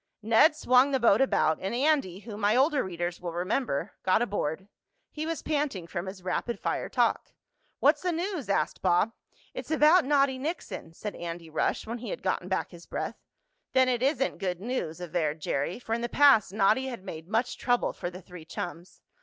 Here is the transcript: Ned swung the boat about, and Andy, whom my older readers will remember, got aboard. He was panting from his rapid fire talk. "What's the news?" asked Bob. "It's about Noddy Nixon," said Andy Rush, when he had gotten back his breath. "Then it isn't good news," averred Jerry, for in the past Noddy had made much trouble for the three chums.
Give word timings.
Ned 0.23 0.55
swung 0.55 0.89
the 0.89 0.99
boat 0.99 1.21
about, 1.21 1.59
and 1.61 1.75
Andy, 1.75 2.21
whom 2.21 2.41
my 2.41 2.55
older 2.55 2.81
readers 2.83 3.21
will 3.21 3.33
remember, 3.33 3.91
got 4.01 4.23
aboard. 4.23 4.67
He 5.11 5.27
was 5.27 5.43
panting 5.43 5.85
from 5.85 6.07
his 6.07 6.23
rapid 6.23 6.59
fire 6.59 6.89
talk. 6.89 7.33
"What's 7.79 8.01
the 8.01 8.11
news?" 8.11 8.49
asked 8.49 8.81
Bob. 8.81 9.11
"It's 9.53 9.69
about 9.69 10.03
Noddy 10.03 10.39
Nixon," 10.39 10.95
said 10.95 11.13
Andy 11.13 11.51
Rush, 11.51 11.85
when 11.85 11.99
he 11.99 12.09
had 12.09 12.23
gotten 12.23 12.47
back 12.47 12.71
his 12.71 12.87
breath. 12.87 13.19
"Then 13.73 13.87
it 13.87 14.01
isn't 14.01 14.39
good 14.39 14.59
news," 14.59 14.99
averred 14.99 15.39
Jerry, 15.39 15.77
for 15.77 15.93
in 15.93 16.01
the 16.01 16.09
past 16.09 16.51
Noddy 16.51 16.87
had 16.87 17.03
made 17.03 17.27
much 17.27 17.59
trouble 17.59 17.93
for 17.93 18.09
the 18.09 18.23
three 18.23 18.43
chums. 18.43 19.01